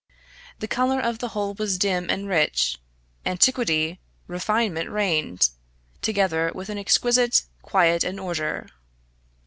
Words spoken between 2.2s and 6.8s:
rich; antiquity, refinement reigned, together with an